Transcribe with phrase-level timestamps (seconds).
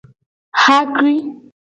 [0.61, 1.15] Xakui.